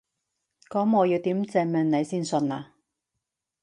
[0.67, 2.73] 噉我要點證明你先信啊？